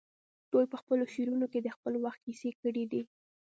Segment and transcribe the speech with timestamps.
[0.51, 3.01] دوی په خپلو شعرونو کې د خپل وخت کیسې کړي دي